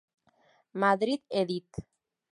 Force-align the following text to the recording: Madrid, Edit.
Madrid, 0.81 1.21
Edit. 1.29 1.69